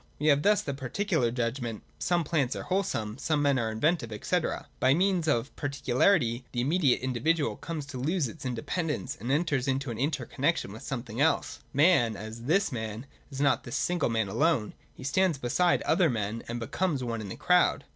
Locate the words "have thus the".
0.29-0.73